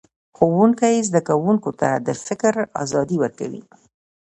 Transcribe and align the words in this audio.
ښوونکی 0.37 1.05
زده 1.07 1.21
کوونکو 1.29 1.69
ته 1.79 1.89
د 2.07 2.09
فکر 2.25 2.53
ازادي 2.83 3.17
ورکوي 3.23 3.61